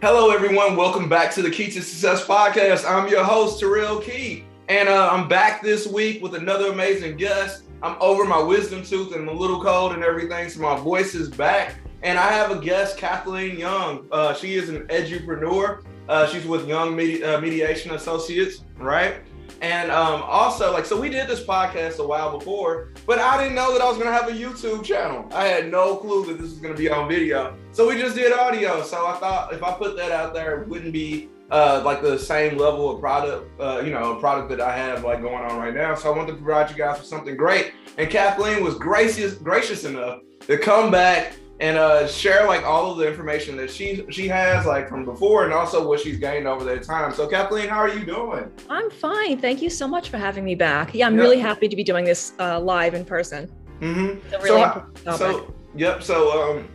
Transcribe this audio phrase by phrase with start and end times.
[0.00, 0.76] Hello, everyone.
[0.76, 2.88] Welcome back to the Key to Success podcast.
[2.88, 7.64] I'm your host, Tarael Kee, and uh, I'm back this week with another amazing guest.
[7.82, 11.28] I'm over my wisdom tooth and a little cold and everything, so my voice is
[11.28, 11.80] back.
[12.04, 14.06] And I have a guest, Kathleen Young.
[14.12, 15.82] Uh, she is an edupreneur.
[16.08, 19.16] Uh, she's with Young Medi- uh, Mediation Associates, right?
[19.60, 23.56] And um, also, like, so we did this podcast a while before, but I didn't
[23.56, 25.28] know that I was gonna have a YouTube channel.
[25.32, 27.56] I had no clue that this was gonna be on video.
[27.72, 28.82] So we just did audio.
[28.82, 32.18] So I thought if I put that out there, it wouldn't be uh, like the
[32.18, 35.74] same level of product, uh, you know, product that I have like going on right
[35.74, 35.94] now.
[35.94, 37.72] So I wanted to provide you guys with something great.
[37.96, 42.98] And Kathleen was gracious, gracious enough to come back and uh, share like all of
[42.98, 46.64] the information that she she has like from before and also what she's gained over
[46.64, 47.12] that time.
[47.12, 48.50] So Kathleen, how are you doing?
[48.68, 49.40] I'm fine.
[49.40, 50.94] Thank you so much for having me back.
[50.94, 51.22] Yeah, I'm yep.
[51.22, 53.50] really happy to be doing this uh, live in person.
[53.80, 54.42] Mm-hmm.
[54.42, 56.02] Really so, so yep.
[56.02, 56.68] So um,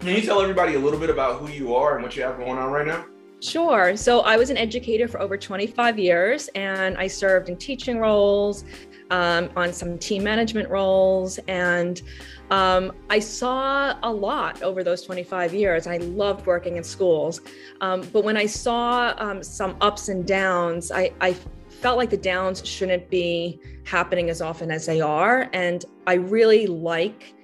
[0.00, 2.36] can you tell everybody a little bit about who you are and what you have
[2.36, 3.06] going on right now?
[3.40, 3.96] Sure.
[3.96, 8.64] So I was an educator for over 25 years and I served in teaching roles,
[9.10, 12.02] um, on some team management roles, and
[12.50, 15.86] um, I saw a lot over those 25 years.
[15.86, 17.40] I loved working in schools.
[17.80, 21.34] Um, but when I saw um, some ups and downs, I, I
[21.68, 25.48] felt like the downs shouldn't be happening as often as they are.
[25.52, 27.34] And I really like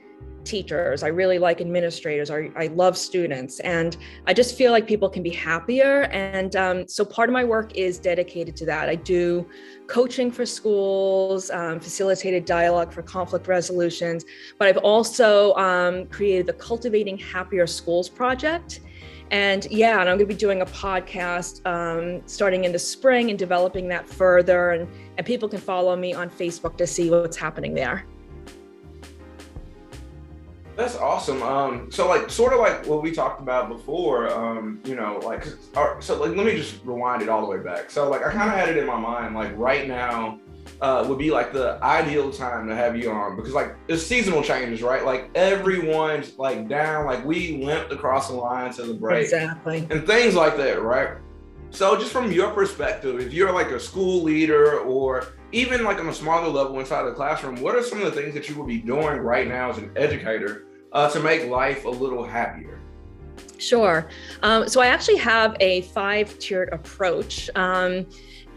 [0.44, 1.02] teachers.
[1.02, 2.30] I really like administrators.
[2.30, 3.60] I, I love students.
[3.60, 3.96] And
[4.26, 6.02] I just feel like people can be happier.
[6.12, 8.88] And um, so part of my work is dedicated to that.
[8.88, 9.48] I do
[9.86, 14.24] coaching for schools, um, facilitated dialogue for conflict resolutions,
[14.58, 18.80] but I've also um, created the Cultivating Happier Schools project.
[19.30, 23.30] And yeah, and I'm going to be doing a podcast um, starting in the spring
[23.30, 24.70] and developing that further.
[24.70, 28.04] And, and people can follow me on Facebook to see what's happening there.
[30.76, 31.42] That's awesome.
[31.42, 35.44] Um, so like sort of like what we talked about before, um, you know, like
[36.00, 37.90] so like let me just rewind it all the way back.
[37.90, 40.40] So like I kind of had it in my mind, like right now
[40.80, 44.42] uh, would be like the ideal time to have you on because like it's seasonal
[44.42, 45.04] changes, right?
[45.04, 50.06] Like everyone's like down, like we limped across the line to the break, exactly, and
[50.06, 51.18] things like that, right?
[51.70, 56.08] So just from your perspective, if you're like a school leader or even like on
[56.08, 58.66] a smaller level inside the classroom, what are some of the things that you will
[58.66, 62.80] be doing right now as an educator uh, to make life a little happier?
[63.58, 64.08] Sure.
[64.42, 67.48] Um, so I actually have a five tiered approach.
[67.54, 68.06] Um,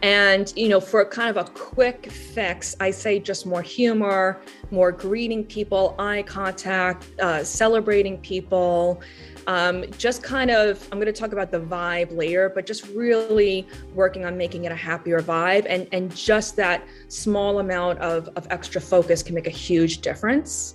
[0.02, 4.92] and, you know, for kind of a quick fix, I say just more humor, more
[4.92, 9.00] greeting people, eye contact, uh, celebrating people,
[9.48, 13.66] um, just kind of, I'm going to talk about the vibe later, but just really
[13.94, 15.64] working on making it a happier vibe.
[15.66, 20.74] And, and just that small amount of, of extra focus can make a huge difference.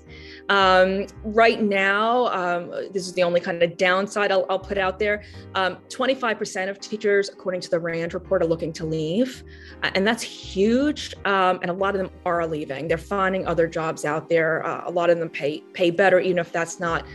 [0.49, 4.97] Um, right now, um, this is the only kind of downside I'll, I'll put out
[4.97, 5.23] there.
[5.53, 9.43] Um, 25% of teachers, according to the RAND report, are looking to leave.
[9.83, 11.13] Uh, and that's huge.
[11.25, 12.87] Um, and a lot of them are leaving.
[12.87, 14.65] They're finding other jobs out there.
[14.65, 17.05] Uh, a lot of them pay, pay better, even if that's not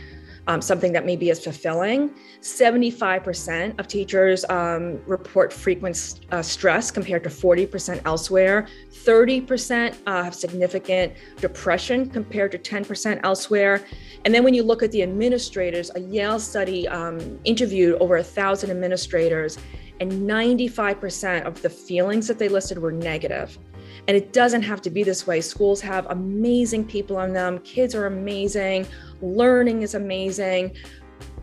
[0.49, 2.09] um, something that maybe is fulfilling.
[2.41, 8.67] 75% of teachers um, report frequent uh, stress compared to 40% elsewhere.
[8.91, 13.85] 30% uh, have significant depression compared to 10% elsewhere.
[14.25, 18.23] And then when you look at the administrators, a Yale study um, interviewed over a
[18.23, 19.59] thousand administrators,
[19.99, 23.59] and 95% of the feelings that they listed were negative.
[24.07, 25.41] And it doesn't have to be this way.
[25.41, 28.87] Schools have amazing people on them, kids are amazing,
[29.21, 30.75] learning is amazing.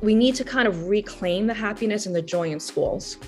[0.01, 3.19] We need to kind of reclaim the happiness and the joy in schools.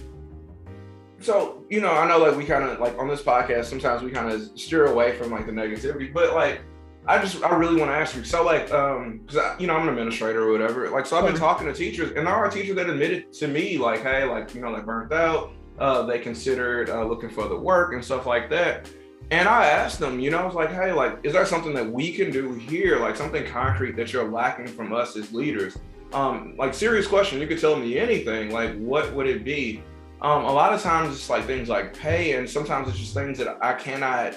[1.21, 4.11] So, you know, I know like we kind of like on this podcast, sometimes we
[4.11, 6.61] kind of steer away from like the negativity, but like
[7.07, 8.23] I just I really want to ask you.
[8.23, 10.89] So like um because you know I'm an administrator or whatever.
[10.91, 13.79] Like so I've been talking to teachers and there are teachers that admitted to me
[13.79, 15.53] like hey like you know they burnt out.
[15.79, 18.91] Uh, they considered uh, looking for the work and stuff like that.
[19.31, 21.91] And I asked them, you know, I was like, hey, like, is there something that
[21.91, 25.77] we can do here, like something concrete that you're lacking from us as leaders?
[26.15, 29.83] Um, like serious question, you could tell me anything, like what would it be?
[30.23, 33.37] Um, a lot of times it's like things like pay, and sometimes it's just things
[33.39, 34.37] that I cannot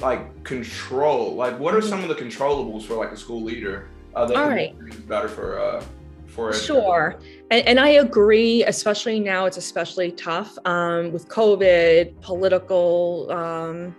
[0.00, 1.36] like control.
[1.36, 1.88] Like, what are mm-hmm.
[1.88, 4.74] some of the controllables for like a school leader uh, that All right.
[5.08, 5.84] better for uh,
[6.26, 7.18] for Sure,
[7.50, 8.64] and, and, I agree.
[8.64, 13.30] Especially now, it's especially tough um, with COVID, political.
[13.30, 13.94] Um,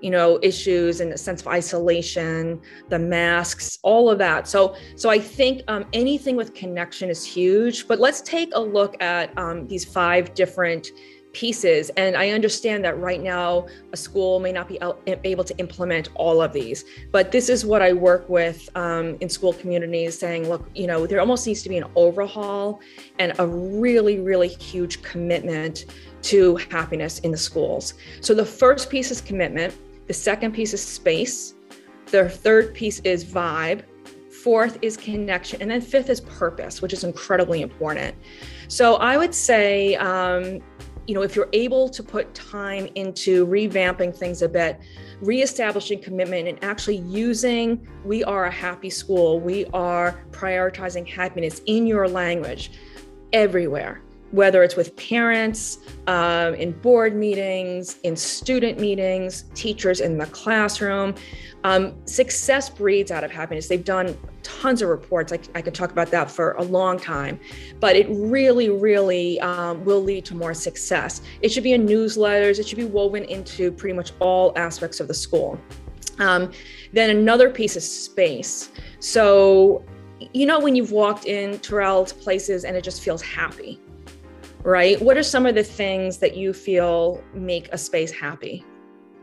[0.00, 5.08] you know issues and a sense of isolation the masks all of that so so
[5.08, 9.66] i think um, anything with connection is huge but let's take a look at um,
[9.66, 10.90] these five different
[11.36, 11.90] pieces.
[11.98, 16.40] And I understand that right now a school may not be able to implement all
[16.40, 20.66] of these, but this is what I work with um, in school communities saying, look,
[20.74, 22.80] you know, there almost needs to be an overhaul
[23.18, 25.84] and a really, really huge commitment
[26.22, 27.94] to happiness in the schools.
[28.22, 29.74] So the first piece is commitment,
[30.06, 31.54] the second piece is space,
[32.06, 33.82] the third piece is vibe,
[34.30, 38.14] fourth is connection, and then fifth is purpose, which is incredibly important.
[38.68, 40.60] So I would say, um,
[41.06, 44.78] you know, if you're able to put time into revamping things a bit,
[45.20, 51.86] reestablishing commitment, and actually using we are a happy school, we are prioritizing happiness in
[51.86, 52.72] your language
[53.32, 54.02] everywhere
[54.32, 61.14] whether it's with parents, um, in board meetings, in student meetings, teachers in the classroom.
[61.64, 63.68] Um, success breeds out of happiness.
[63.68, 65.32] They've done tons of reports.
[65.32, 67.40] I, I could talk about that for a long time,
[67.80, 71.22] but it really, really um, will lead to more success.
[71.42, 75.08] It should be in newsletters, it should be woven into pretty much all aspects of
[75.08, 75.58] the school.
[76.18, 76.50] Um,
[76.92, 78.70] then another piece is space.
[79.00, 79.84] So,
[80.32, 83.80] you know, when you've walked in Tarael to places and it just feels happy
[84.66, 85.00] right?
[85.00, 88.64] What are some of the things that you feel make a space happy?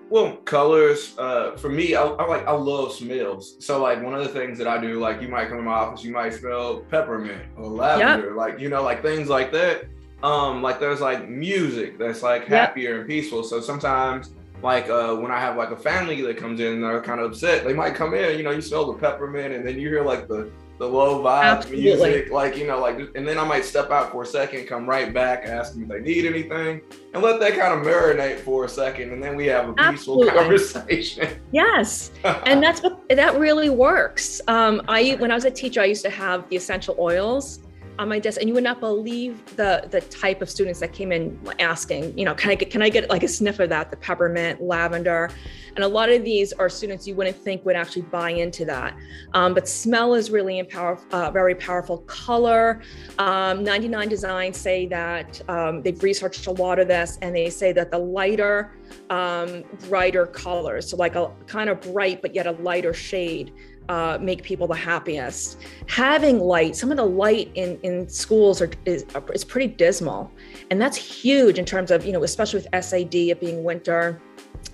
[0.10, 1.16] Well, colors.
[1.18, 3.58] Uh, for me, I, I, like I love smells.
[3.60, 5.74] So like one of the things that I do, like you might come to my
[5.74, 8.36] office, you might smell peppermint or lavender, yep.
[8.36, 9.86] like you know, like things like that.
[10.24, 13.00] Um, like there's like music that's like happier yep.
[13.00, 13.44] and peaceful.
[13.44, 14.32] So sometimes
[14.62, 17.32] like uh, when I have like a family that comes in and they're kind of
[17.32, 20.06] upset, they might come in, you know, you smell the peppermint and then you hear
[20.06, 20.50] like the
[20.80, 21.84] the low vibe Absolutely.
[21.84, 24.88] music, like you know, like, and then I might step out for a second, come
[24.90, 26.82] right back, ask them if they need anything,
[27.14, 30.24] and let that kind of marinate for a second, and then we have a peaceful
[30.24, 30.32] Absolutely.
[30.32, 31.28] conversation.
[31.52, 34.42] Yes, and that's what that really works.
[34.48, 37.60] Um, I when I was a teacher, I used to have the essential oils
[38.00, 41.12] on my desk and you would not believe the the type of students that came
[41.12, 43.90] in asking you know can i get can i get like a sniff of that
[43.92, 45.30] the peppermint lavender?
[45.76, 48.96] And a lot of these are students you wouldn't think would actually buy into that.
[49.34, 52.82] Um, but smell is really empower, uh, very powerful color.
[53.18, 57.72] Um, 99 designs say that um, they've researched a lot of this and they say
[57.72, 58.72] that the lighter
[59.10, 63.52] um, brighter colors so like a kind of bright but yet a lighter shade
[63.90, 65.60] uh, make people the happiest.
[65.88, 70.32] Having light, some of the light in, in schools are, is, is pretty dismal.
[70.72, 74.22] And that's huge in terms of, you know, especially with SAD, it being winter.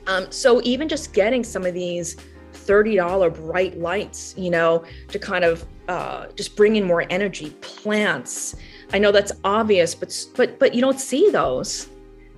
[0.07, 2.17] Um, so even just getting some of these
[2.53, 8.55] $30 bright lights, you know, to kind of uh, just bring in more energy, plants.
[8.93, 11.89] I know that's obvious, but but but you don't see those.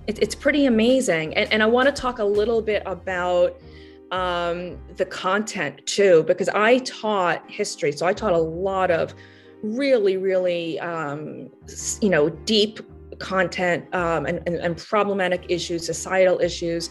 [0.06, 1.34] It, it's pretty amazing.
[1.34, 3.60] And, and I want to talk a little bit about
[4.12, 7.92] um, the content too, because I taught history.
[7.92, 9.14] So I taught a lot of
[9.62, 11.50] really, really, um,
[12.00, 12.80] you know, deep
[13.18, 16.90] content um, and, and, and, problematic issues, societal issues.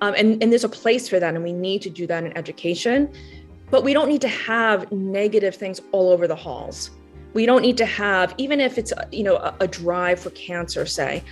[0.00, 2.36] Um, and, and there's a place for that, and we need to do that in
[2.36, 3.12] education.
[3.70, 6.90] But we don't need to have negative things all over the halls.
[7.34, 10.86] We don't need to have, even if it's, you know, a, a drive for cancer,
[10.86, 11.24] say,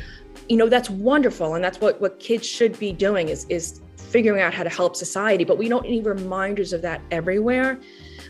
[0.48, 1.54] you know, that's wonderful.
[1.54, 3.80] And that's what, what kids should be doing is, is
[4.12, 7.80] figuring out how to help society, but we don't need reminders of that everywhere.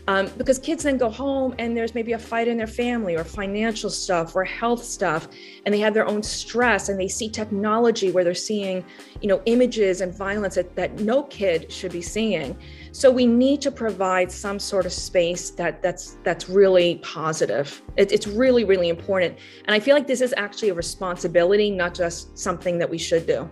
[0.07, 3.23] Um, because kids then go home and there's maybe a fight in their family or
[3.23, 5.29] financial stuff or health stuff
[5.65, 8.83] and they have their own stress and they see technology where they're seeing
[9.21, 12.57] you know images and violence that, that no kid should be seeing.
[12.91, 17.81] So we need to provide some sort of space that that's that's really positive.
[17.95, 19.37] It, it's really really important.
[19.65, 23.25] And i feel like this is actually a responsibility not just something that we should
[23.25, 23.49] do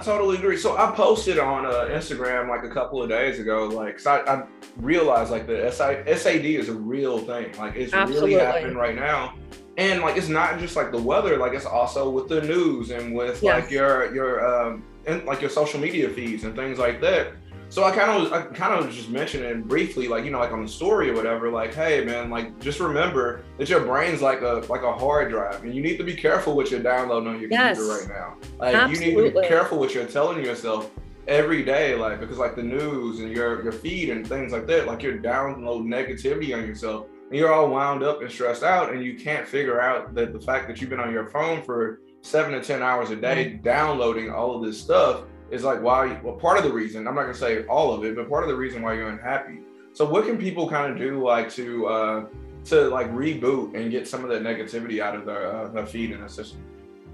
[0.00, 0.56] I totally agree.
[0.56, 4.46] So I posted on uh, Instagram like a couple of days ago, like I, I,
[4.76, 7.52] realized like the SAD is a real thing.
[7.58, 8.36] Like it's Absolutely.
[8.36, 9.34] really happening right now,
[9.76, 11.36] and like it's not just like the weather.
[11.36, 13.62] Like it's also with the news and with yes.
[13.62, 17.34] like your your um and like your social media feeds and things like that.
[17.70, 20.62] So I kind of I kind of just mentioning briefly, like you know, like on
[20.62, 24.64] the story or whatever, like, hey man, like just remember that your brain's like a
[24.68, 27.48] like a hard drive, and you need to be careful what you're downloading on your
[27.48, 27.78] yes.
[27.78, 28.36] computer right now.
[28.58, 29.06] Like Absolutely.
[29.06, 30.90] you need to be careful what you're telling yourself
[31.28, 34.88] every day, like because like the news and your your feed and things like that,
[34.88, 39.04] like you're downloading negativity on yourself, and you're all wound up and stressed out, and
[39.04, 42.50] you can't figure out that the fact that you've been on your phone for seven
[42.50, 43.62] to ten hours a day mm-hmm.
[43.62, 47.22] downloading all of this stuff is like why well part of the reason i'm not
[47.22, 49.60] going to say all of it but part of the reason why you're unhappy.
[49.92, 52.26] So what can people kind of do like to uh
[52.66, 56.12] to like reboot and get some of that negativity out of their, uh, their feed
[56.12, 56.60] and the system?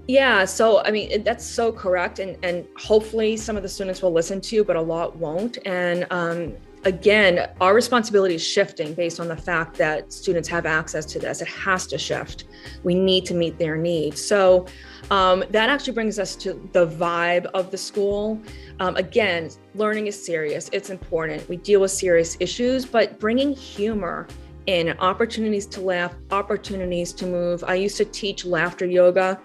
[0.07, 4.13] Yeah so i mean that's so correct and and hopefully some of the students will
[4.13, 5.57] listen to you but a lot won't.
[5.65, 6.55] And um
[6.87, 11.41] again, our responsibility is shifting based on the fact that students have access to this.
[11.41, 12.45] It has to shift.
[12.83, 14.23] We need to meet their needs.
[14.23, 14.65] So
[15.11, 18.41] um, that actually brings us to the vibe of the school.
[18.79, 21.47] Um, again, learning is serious, it's important.
[21.49, 24.25] We deal with serious issues, but bringing humor
[24.67, 27.65] in, opportunities to laugh, opportunities to move.
[27.65, 29.39] I used to teach laughter yoga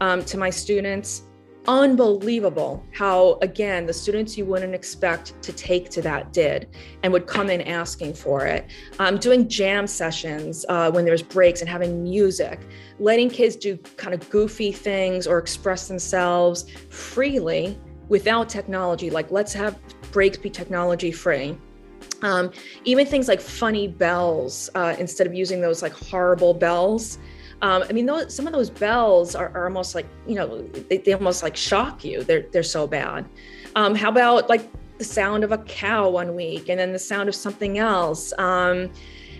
[0.00, 1.25] um, to my students
[1.68, 6.68] unbelievable how again the students you wouldn't expect to take to that did
[7.02, 8.66] and would come in asking for it.
[8.98, 12.60] Um, doing jam sessions uh, when there's breaks and having music
[12.98, 19.52] letting kids do kind of goofy things or express themselves freely without technology like let's
[19.52, 19.78] have
[20.16, 21.54] breaks be technology free.
[22.22, 22.50] Um,
[22.84, 27.18] even things like funny bells uh, instead of using those like horrible bells
[27.62, 30.98] um, I mean, those, some of those bells are, are almost like, you know, they,
[30.98, 32.22] they, almost like shock you.
[32.22, 33.26] They're, they're so bad.
[33.74, 37.28] Um, how about like the sound of a cow one week and then the sound
[37.28, 38.32] of something else?
[38.38, 38.90] Um,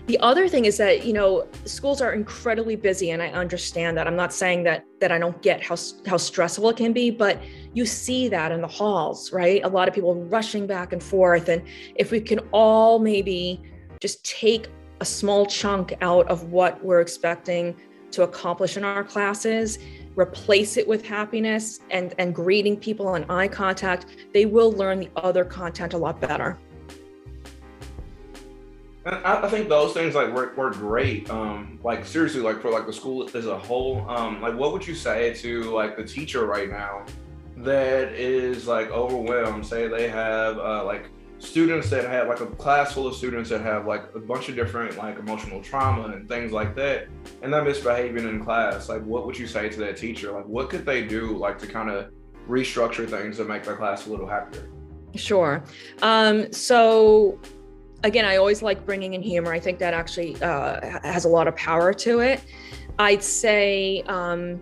[0.07, 4.07] the other thing is that, you know, schools are incredibly busy and I understand that.
[4.07, 5.75] I'm not saying that, that I don't get how,
[6.07, 7.39] how stressful it can be, but
[7.73, 9.61] you see that in the halls, right?
[9.63, 11.49] A lot of people rushing back and forth.
[11.49, 11.61] And
[11.95, 13.61] if we can all maybe
[13.99, 14.67] just take
[15.01, 17.75] a small chunk out of what we're expecting
[18.11, 19.79] to accomplish in our classes,
[20.15, 25.09] replace it with happiness and, and greeting people and eye contact, they will learn the
[25.15, 26.57] other content a lot better.
[29.05, 31.29] I, think those things like work, work great.
[31.29, 34.85] Um, like seriously, like for like the school as a whole, um, like what would
[34.85, 37.05] you say to like the teacher right now
[37.57, 39.65] that is like overwhelmed?
[39.65, 43.61] Say they have uh, like students that have like a class full of students that
[43.61, 47.07] have like a bunch of different like emotional trauma and things like that
[47.41, 50.31] and they're misbehaving in class like what would you say to that teacher?
[50.31, 52.11] Like what could they do like to kind of
[52.47, 54.69] restructure things to make their class a little happier?
[55.15, 55.63] Sure.
[56.01, 57.39] Um, so
[58.03, 59.51] again i always like bringing in humor.
[59.51, 62.43] I think that actually uh, has a lot of power to it.
[62.99, 64.59] I'd say um,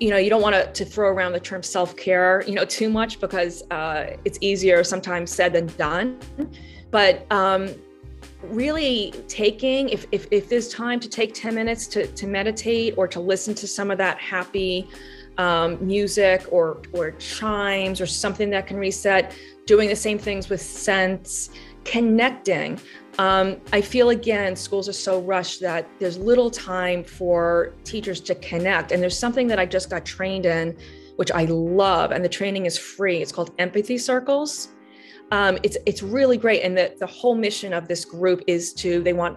[0.00, 2.88] you know you don't want to, to throw around the term self-care you know too
[2.88, 6.18] much because uh, it's easier sometimes said than done.
[6.90, 7.74] But um,
[8.42, 13.06] really taking if, if, if there's time to take 10 minutes to, to meditate or
[13.06, 14.88] to listen to some of that happy
[15.38, 19.32] um, music or or chimes or something that can reset
[19.64, 21.50] doing the same things with scents
[21.84, 22.78] connecting
[23.20, 28.34] um, I feel again, schools are so rushed that there's little time for teachers to
[28.36, 28.92] connect.
[28.92, 30.74] And there's something that I just got trained in,
[31.16, 33.18] which I love, and the training is free.
[33.18, 34.68] It's called Empathy Circles.
[35.32, 39.02] Um, it's it's really great, and the the whole mission of this group is to
[39.02, 39.36] they want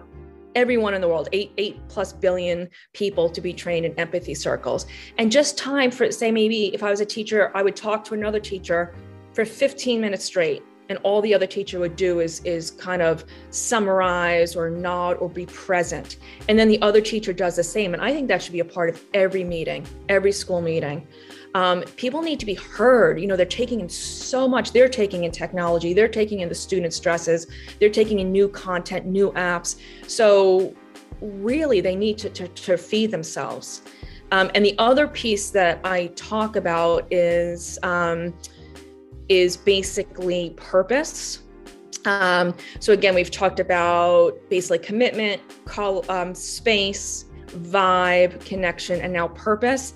[0.54, 4.86] everyone in the world, eight eight plus billion people, to be trained in empathy circles,
[5.18, 8.14] and just time for say maybe if I was a teacher, I would talk to
[8.14, 8.94] another teacher
[9.34, 13.24] for 15 minutes straight and all the other teacher would do is is kind of
[13.50, 16.18] summarize or nod or be present.
[16.48, 18.64] And then the other teacher does the same and i think that should be a
[18.64, 21.06] part of every meeting every school meeting.
[21.54, 25.24] Um, people need to be heard you know they're taking in so much they're taking
[25.24, 27.46] in technology they're taking in the student stresses
[27.78, 29.76] they're taking in new content new apps.
[30.08, 30.74] So
[31.20, 33.82] really they need to, to, to feed themselves.
[34.32, 38.34] Um, and the other piece that i talk about is um,
[39.28, 41.42] is basically purpose.
[42.04, 49.28] Um, so again, we've talked about basically commitment, call, um, space, vibe, connection, and now
[49.28, 49.94] purpose.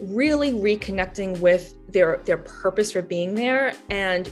[0.00, 3.74] Really reconnecting with their their purpose for being there.
[3.90, 4.28] And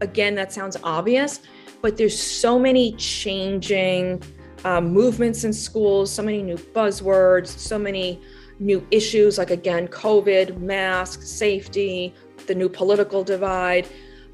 [0.00, 1.40] again, that sounds obvious,
[1.80, 4.22] but there's so many changing
[4.64, 8.20] um, movements in schools, so many new buzzwords, so many
[8.58, 12.14] new issues like again, COVID, masks, safety,
[12.48, 13.86] the new political divide.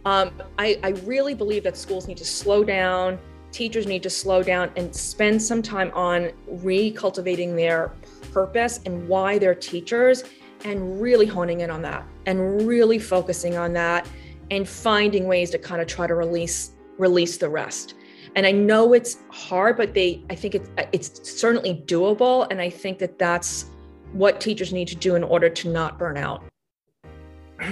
[0.06, 3.18] Um, I, I really believe that schools need to slow down,
[3.54, 7.92] teachers need to slow down and spend some time on recultivating their
[8.32, 10.24] purpose and why they're teachers
[10.64, 14.08] and really honing in on that and really focusing on that
[14.50, 17.94] and finding ways to kind of try to release release the rest
[18.34, 22.70] and i know it's hard but they i think it's it's certainly doable and i
[22.70, 23.66] think that that's
[24.12, 26.44] what teachers need to do in order to not burn out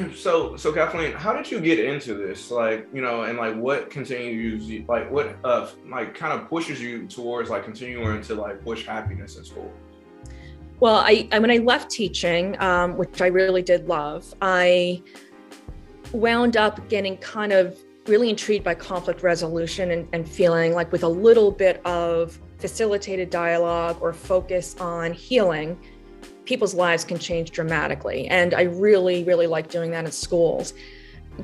[0.14, 2.50] so so kathleen how did you get into this?
[2.50, 6.80] Like you know and like what continues you like what uh like kind of pushes
[6.80, 9.70] you towards like continuing to like push happiness in school?
[10.80, 15.02] Well i, I when i left teaching um, which i really did love i
[16.12, 21.04] wound up getting kind of really intrigued by conflict resolution and, and feeling like with
[21.04, 25.78] a little bit of facilitated dialogue or focus on healing
[26.44, 28.28] people's lives can change dramatically.
[28.28, 30.74] And I really, really like doing that in schools.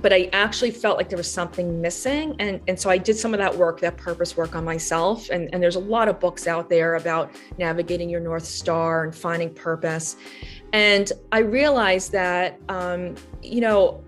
[0.03, 2.37] but I actually felt like there was something missing.
[2.39, 5.31] And, and so I did some of that work, that purpose work on myself.
[5.31, 9.15] And, and there's a lot of books out there about navigating your North Star and
[9.15, 10.17] finding purpose.
[10.73, 14.05] And I realized that, um, you know,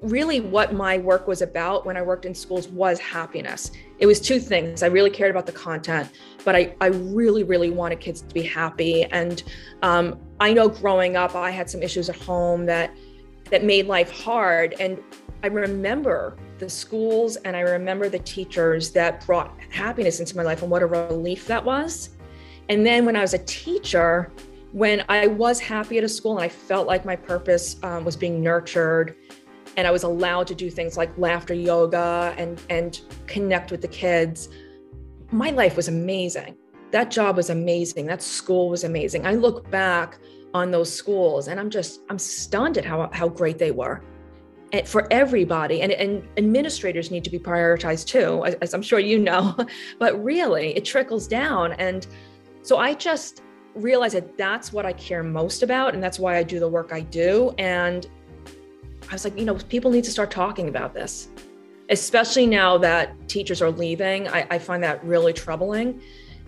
[0.00, 3.72] really what my work was about when I worked in schools was happiness.
[3.98, 4.84] It was two things.
[4.84, 6.10] I really cared about the content,
[6.48, 9.04] but I, I really, really wanted kids to be happy.
[9.04, 9.42] And
[9.82, 12.90] um, I know growing up, I had some issues at home that
[13.50, 14.74] that made life hard.
[14.80, 14.98] And
[15.42, 20.62] I remember the schools and I remember the teachers that brought happiness into my life
[20.62, 22.16] and what a relief that was.
[22.70, 24.32] And then when I was a teacher,
[24.72, 28.16] when I was happy at a school and I felt like my purpose um, was
[28.16, 29.16] being nurtured
[29.76, 33.88] and I was allowed to do things like laughter yoga and, and connect with the
[33.88, 34.48] kids,
[35.30, 36.56] my life was amazing.
[36.90, 38.06] That job was amazing.
[38.06, 39.26] That school was amazing.
[39.26, 40.18] I look back
[40.54, 44.02] on those schools and i'm just i'm stunned at how, how great they were
[44.72, 48.98] and for everybody and, and administrators need to be prioritized too as, as i'm sure
[48.98, 49.56] you know
[49.98, 52.06] but really it trickles down and
[52.62, 53.42] so i just
[53.74, 56.92] realized that that's what i care most about and that's why i do the work
[56.92, 58.08] i do and
[59.10, 61.28] i was like you know people need to start talking about this
[61.90, 66.00] especially now that teachers are leaving I, I find that really troubling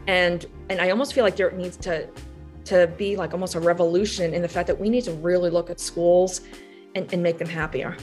[0.06, 2.08] and and i almost feel like there needs to
[2.64, 5.70] to be like almost a revolution in the fact that we need to really look
[5.70, 6.42] at schools
[6.94, 7.96] and, and make them happier.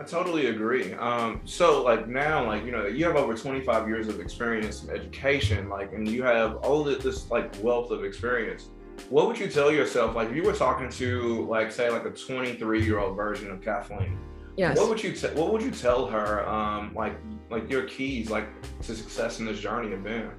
[0.00, 0.94] I totally agree.
[0.94, 4.90] Um, so like now, like, you know, you have over 25 years of experience in
[4.90, 8.70] education, like, and you have all this, like wealth of experience.
[9.10, 12.10] What would you tell yourself, like, if you were talking to, like, say, like a
[12.10, 14.18] 23 year old version of Kathleen?
[14.56, 14.78] Yes.
[14.78, 17.16] What would you t- What would you tell her, um, like,
[17.50, 18.48] like your keys, like,
[18.82, 20.30] to success in this journey have been?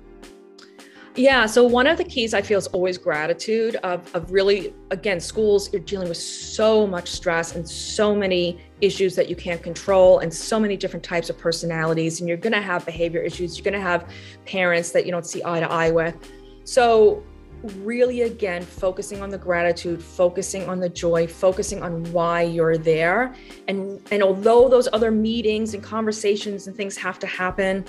[1.15, 1.45] Yeah.
[1.45, 5.71] So one of the keys I feel is always gratitude of, of really, again, schools,
[5.71, 10.33] you're dealing with so much stress and so many issues that you can't control and
[10.33, 12.19] so many different types of personalities.
[12.19, 13.57] And you're going to have behavior issues.
[13.57, 14.09] You're going to have
[14.45, 16.15] parents that you don't see eye to eye with.
[16.63, 17.23] So
[17.63, 23.35] really, again, focusing on the gratitude, focusing on the joy, focusing on why you're there.
[23.67, 27.85] And, and although those other meetings and conversations and things have to happen,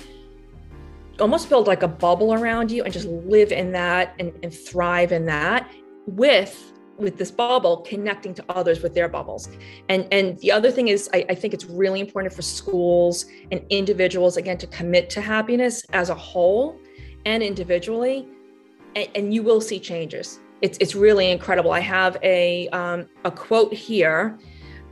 [1.19, 5.11] almost build like a bubble around you and just live in that and, and thrive
[5.11, 5.71] in that
[6.07, 9.49] with with this bubble connecting to others with their bubbles
[9.89, 13.61] and and the other thing is I, I, think it's really important for schools and
[13.69, 16.79] individuals again to commit to happiness as a whole
[17.25, 18.27] and individually
[18.95, 23.31] and, and you will see changes it's it's really incredible i have a um, a
[23.31, 24.37] quote here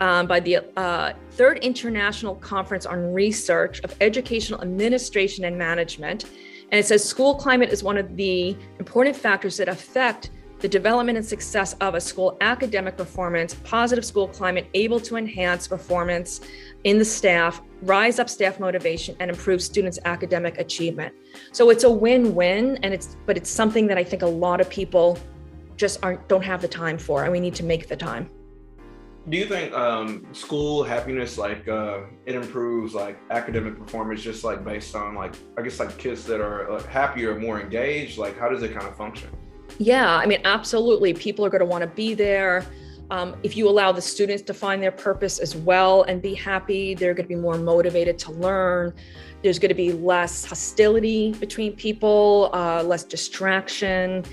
[0.04, 6.26] um, by the uh, Third International Conference on Research of Educational Administration and Management.
[6.72, 11.18] And it says school climate is one of the important factors that affect the development
[11.18, 16.42] and success of a school academic performance, positive school climate able to enhance performance
[16.84, 21.14] in the staff, rise up staff motivation, and improve students' academic achievement.
[21.52, 24.70] So it's a win-win, and it's but it's something that I think a lot of
[24.70, 25.18] people
[25.76, 28.30] just aren't don't have the time for, and we need to make the time.
[29.30, 34.66] Do you think um, school happiness like uh, it improves like academic performance just like
[34.66, 38.18] based on like i guess like kids that are like, happier more engaged?
[38.18, 39.30] Like how does it kind of function?
[39.80, 41.14] Yeah i mean absolutely.
[41.14, 42.66] People are going to want to be there
[43.14, 46.96] um, if you allow the students to find their purpose as well and be happy
[46.96, 48.94] they're going to be more motivated to learn
[49.44, 54.24] there's going to be less hostility between people uh, less distraction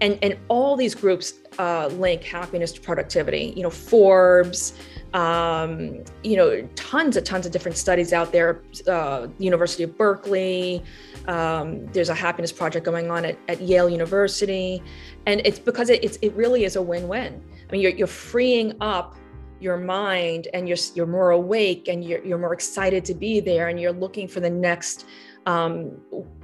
[0.00, 3.52] and and all these groups uh, link happiness to productivity.
[3.56, 4.72] You know, Forbes,
[5.12, 8.62] um, you know, tons of tons of different studies out there.
[8.86, 10.82] Uh, University of Berkeley.
[11.28, 14.82] Um, there's a happiness project going on at, at Yale University,
[15.26, 17.42] and it's because it, it's it really is a win-win.
[17.70, 19.14] I mean, you're you're freeing up
[19.60, 23.68] your mind, and you're you're more awake, and you're you're more excited to be there,
[23.68, 25.06] and you're looking for the next
[25.46, 25.92] um,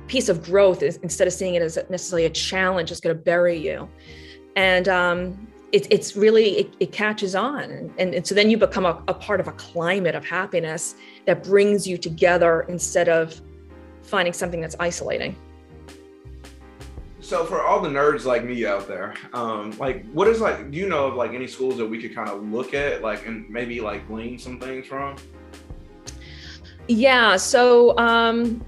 [0.06, 3.56] piece of growth instead of seeing it as necessarily a challenge that's going to bury
[3.58, 3.88] you.
[4.54, 7.90] And um, it, it's really it, it catches on.
[7.98, 10.94] And, and, so then you become a, a part of a climate of happiness
[11.26, 13.40] that brings you together instead of
[14.02, 15.36] finding something that's isolating
[17.26, 20.78] so for all the nerds like me out there um, like what is like do
[20.78, 23.50] you know of like any schools that we could kind of look at like and
[23.50, 25.16] maybe like glean some things from?
[26.86, 28.64] Yeah so um,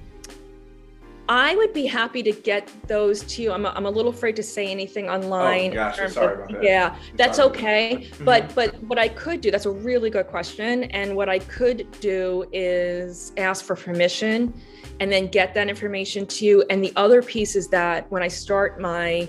[1.28, 3.52] I would be happy to get those to you.
[3.52, 5.72] I'm a, I'm a little afraid to say anything online.
[5.72, 6.08] Oh, gotcha.
[6.08, 6.62] Sorry of, about that.
[6.62, 8.08] Yeah, that's okay.
[8.10, 8.24] Mm-hmm.
[8.24, 10.84] But but what I could do, that's a really good question.
[10.84, 14.54] And what I could do is ask for permission
[15.00, 16.64] and then get that information to you.
[16.70, 19.28] And the other piece is that when I start my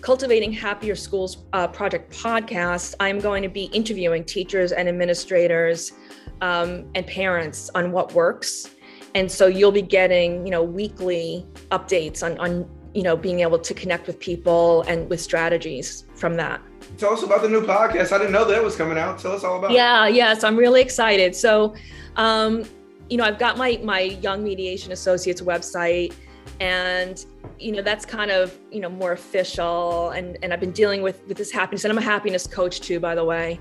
[0.00, 5.92] Cultivating Happier Schools uh, Project podcast, I'm going to be interviewing teachers and administrators
[6.40, 8.73] um, and parents on what works
[9.14, 13.58] and so you'll be getting you know weekly updates on on you know being able
[13.58, 16.60] to connect with people and with strategies from that.
[16.98, 18.12] Tell us about the new podcast.
[18.12, 19.18] I didn't know that was coming out.
[19.18, 19.74] Tell us all about it.
[19.74, 20.14] yeah it.
[20.14, 21.34] yes i'm really excited.
[21.34, 21.74] So
[22.16, 22.64] um
[23.10, 26.14] you know i've got my my young mediation associates website
[26.60, 27.26] and
[27.58, 31.22] you know that's kind of you know more official and and i've been dealing with
[31.26, 33.58] with this happiness and i'm a happiness coach too by the way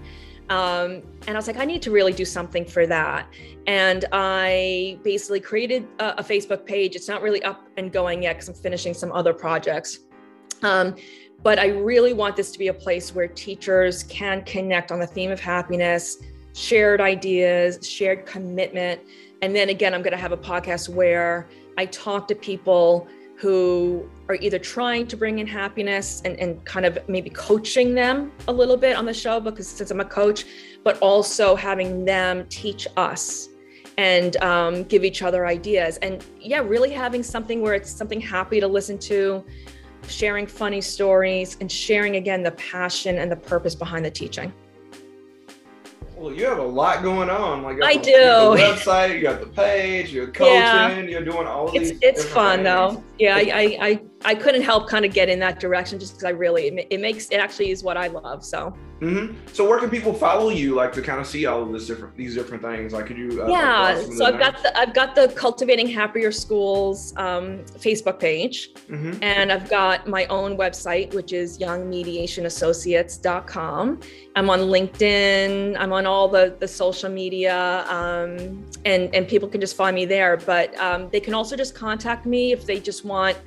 [0.50, 3.28] um, and I was like, I need to really do something for that.
[3.66, 6.96] And I basically created a, a Facebook page.
[6.96, 10.00] It's not really up and going yet because I'm finishing some other projects.
[10.62, 10.96] Um,
[11.42, 15.08] but I really want this to be a place where teachers can connect on the
[15.08, 16.18] theme of happiness,
[16.54, 19.02] shared ideas, shared commitment.
[19.42, 24.10] And then again, I'm going to have a podcast where I talk to people who
[24.30, 28.54] are either trying to bring in happiness and, and kind of maybe coaching them a
[28.54, 30.46] little bit on the show because since I'm a coach,
[30.84, 33.50] but also having them teach us
[33.98, 35.98] and um, give each other ideas.
[35.98, 39.44] And yeah, really having something where it's something happy to listen to,
[40.08, 44.54] sharing funny stories, and sharing again the passion and the purpose behind the teaching.
[46.24, 47.64] Well, you have a lot going on.
[47.64, 48.12] Like I do.
[48.14, 51.00] the website, you got the page, you're coaching, yeah.
[51.02, 52.00] you're doing all it's, these.
[52.02, 52.66] It's fun things.
[52.66, 53.04] though.
[53.20, 54.02] Yeah, I, I I
[54.34, 57.30] couldn't help kind of get in that direction just because I really it, it, makes
[57.30, 58.44] it actually is what I love.
[58.44, 58.76] So.
[59.02, 59.36] Mm-hmm.
[59.52, 62.16] So where can people follow you, like to kind of see all of this different
[62.16, 62.94] these different things?
[62.94, 63.44] Like, could you?
[63.44, 64.02] Uh, yeah.
[64.02, 69.22] So I've got the I've got the Cultivating Happier Schools um, Facebook page, mm-hmm.
[69.22, 74.00] and I've got my own website, which is youngmediationassociates.com.
[74.36, 75.76] I'm on LinkedIn.
[75.78, 80.06] I'm on all the the social media, um, and and people can just find me
[80.06, 80.38] there.
[80.38, 83.38] But um, they can also just contact me if they just want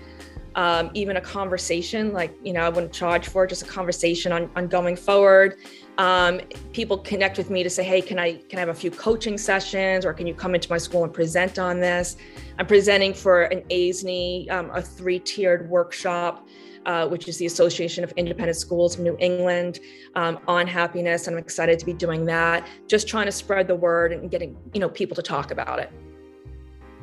[0.57, 4.51] um, even a conversation like you know i wouldn't charge for just a conversation on,
[4.57, 5.59] on going forward
[5.99, 6.41] um,
[6.73, 9.39] people connect with me to say hey can i can i have a few coaching
[9.39, 12.17] sessions or can you come into my school and present on this
[12.59, 16.47] i'm presenting for an AISNE, um, a three-tiered workshop
[16.87, 19.81] uh, which is the Association of Independent Schools of New England,
[20.15, 21.27] um, on happiness.
[21.27, 22.65] I'm excited to be doing that.
[22.87, 25.91] Just trying to spread the word and getting you know people to talk about it.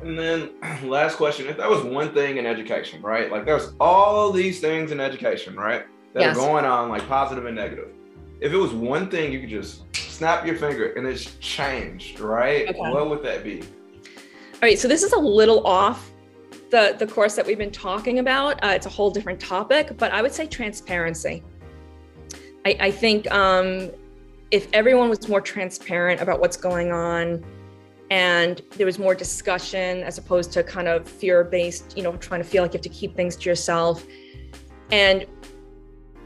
[0.02, 0.50] And then
[0.88, 3.30] last question, if that was one thing in education, right?
[3.30, 5.84] Like there's all these things in education, right?
[6.12, 6.36] That yes.
[6.36, 7.88] are going on, like positive and negative.
[8.40, 12.68] If it was one thing you could just snap your finger and it's changed, right?
[12.68, 12.78] Okay.
[12.78, 13.62] What would that be?
[13.62, 16.12] All right, so this is a little off
[16.70, 18.62] the the course that we've been talking about.
[18.64, 21.42] Uh, it's a whole different topic, but I would say transparency.
[22.66, 23.90] I, I think um,
[24.50, 27.44] if everyone was more transparent about what's going on,
[28.10, 32.48] and there was more discussion as opposed to kind of fear-based you know trying to
[32.48, 34.04] feel like you have to keep things to yourself.
[34.90, 35.26] And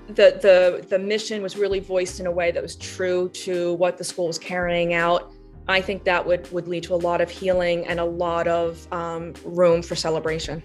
[0.08, 3.98] the the the mission was really voiced in a way that was true to what
[3.98, 5.32] the school was carrying out.
[5.68, 8.90] I think that would would lead to a lot of healing and a lot of
[8.92, 10.62] um, room for celebration.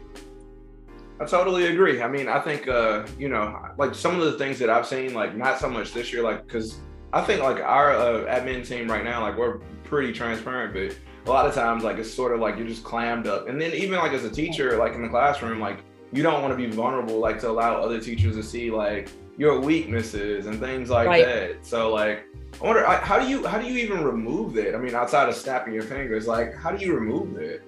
[1.19, 2.01] I totally agree.
[2.01, 5.13] I mean, I think uh, you know, like some of the things that I've seen,
[5.13, 6.77] like not so much this year, like because
[7.11, 11.29] I think like our uh, admin team right now, like we're pretty transparent, but a
[11.29, 13.47] lot of times like it's sort of like you're just clammed up.
[13.47, 15.79] And then even like as a teacher, like in the classroom, like
[16.11, 19.59] you don't want to be vulnerable, like to allow other teachers to see like your
[19.59, 21.25] weaknesses and things like right.
[21.25, 21.65] that.
[21.65, 22.25] So like
[22.61, 24.75] I wonder how do you how do you even remove that?
[24.75, 27.61] I mean, outside of snapping your fingers, like how do you remove that?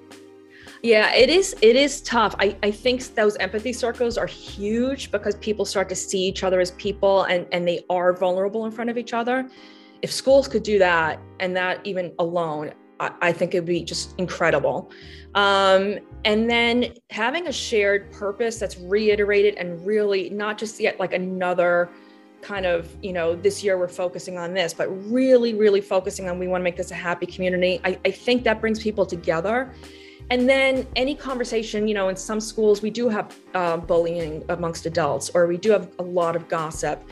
[0.83, 2.35] Yeah, it is it is tough.
[2.39, 6.59] I, I think those empathy circles are huge because people start to see each other
[6.59, 9.49] as people and, and they are vulnerable in front of each other
[10.05, 14.13] if schools could do that and that even alone I, I think it'd be just
[14.19, 14.91] incredible.
[15.33, 21.11] Um, and then having a shared purpose that's reiterated and really not just yet like
[21.11, 21.89] another
[22.41, 26.37] kind of, you know, this year we're focusing on this, but really, really focusing on
[26.37, 27.81] we want to make this a happy community.
[27.83, 29.73] I, I think that brings people together.
[30.29, 34.85] And then any conversation, you know, in some schools, we do have uh, bullying amongst
[34.85, 37.03] adults, or we do have a lot of gossip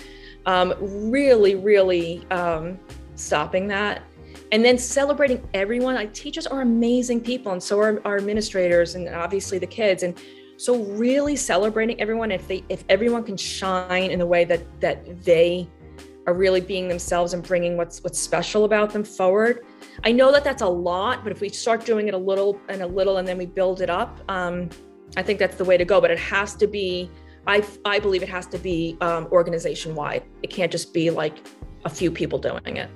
[0.45, 2.79] um, really, really um,
[3.15, 4.03] stopping that.
[4.51, 5.95] And then celebrating everyone.
[5.95, 10.03] Like teachers are amazing people, and so are our administrators, and obviously the kids.
[10.03, 10.19] And
[10.57, 12.31] so, really celebrating everyone.
[12.31, 15.67] If they, if everyone can shine in the way that that they
[16.27, 19.65] are really being themselves and bringing what's what's special about them forward.
[20.03, 22.81] I know that that's a lot, but if we start doing it a little and
[22.81, 24.69] a little, and then we build it up, um,
[25.17, 27.09] I think that's the way to go, but it has to be.
[27.47, 30.23] I I believe it has to be um, organization wide.
[30.41, 31.45] It can't just be like
[31.85, 32.89] a few people doing it.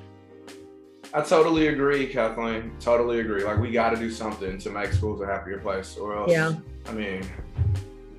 [1.13, 2.71] I totally agree, Kathleen.
[2.79, 3.43] Totally agree.
[3.43, 6.31] Like we got to do something to make schools a happier place, or else.
[6.31, 6.53] Yeah.
[6.85, 7.25] I mean,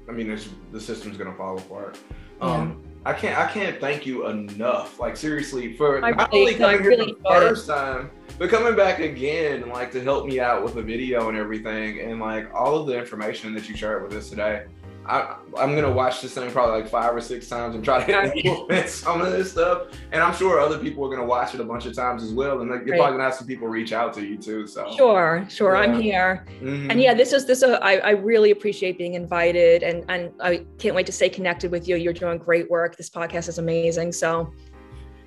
[0.08, 0.38] I mean,
[0.72, 1.98] the system's gonna fall apart.
[2.40, 3.38] Um, I can't.
[3.38, 4.98] I can't thank you enough.
[4.98, 8.50] Like seriously, for I not really- only coming I here really the first time, but
[8.50, 12.52] coming back again, like to help me out with the video and everything, and like
[12.54, 14.64] all of the information that you shared with us today.
[15.08, 18.36] I, I'm gonna watch this thing probably like five or six times and try to
[18.36, 19.86] implement some of this stuff.
[20.12, 22.60] And I'm sure other people are gonna watch it a bunch of times as well.
[22.60, 22.98] And like, you're Right.
[22.98, 24.66] probably gonna have some people reach out to you too.
[24.66, 25.76] So Sure, sure.
[25.76, 26.00] I'm Yeah.
[26.02, 26.44] here.
[26.60, 26.90] Mhm.
[26.90, 27.62] And yeah, this is this.
[27.62, 31.70] Uh, I, I really appreciate being invited, and and I can't wait to stay connected
[31.70, 31.96] with you.
[31.96, 32.96] You're doing great work.
[32.96, 34.12] This podcast is amazing.
[34.12, 34.52] So,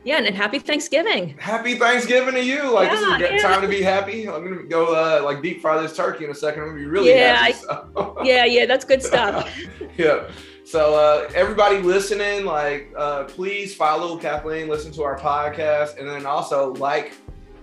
[0.03, 1.35] yeah, and, and happy Thanksgiving.
[1.37, 2.71] Happy Thanksgiving to you.
[2.71, 3.41] Like this is a Yeah, good yeah.
[3.41, 4.27] time to be happy.
[4.27, 6.63] I'm gonna go uh, like deep fry this turkey in a second.
[6.63, 7.53] I'm gonna be really Yeah, happy.
[7.53, 8.17] so.
[8.23, 9.51] Yeah, yeah, that's good stuff.
[9.97, 10.29] yeah.
[10.63, 16.25] So uh, everybody listening, like, uh, please follow Kathleen, listen to our podcast, and then
[16.25, 17.13] also like,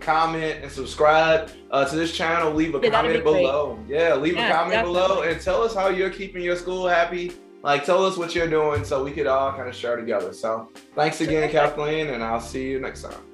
[0.00, 2.52] comment, and subscribe uh, to this channel.
[2.52, 3.78] Leave a Yeah, comment be below.
[3.88, 7.32] Yeah, leave a Yeah, comment below and tell us how you're keeping your school happy.
[7.68, 10.32] Like, tell us what you're doing so we could all kind of share together.
[10.32, 13.27] So, thanks again, Kathleen, and I'll see you next time.